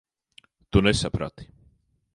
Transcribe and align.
Tu 0.71 0.81
nesaprati. 0.87 1.49